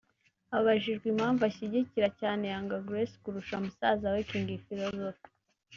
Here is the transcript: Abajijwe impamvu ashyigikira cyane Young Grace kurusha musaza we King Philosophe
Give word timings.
Abajijwe 0.57 1.05
impamvu 1.13 1.41
ashyigikira 1.49 2.09
cyane 2.19 2.43
Young 2.53 2.71
Grace 2.87 3.15
kurusha 3.23 3.55
musaza 3.63 4.13
we 4.13 4.27
King 4.29 4.47
Philosophe 4.67 5.23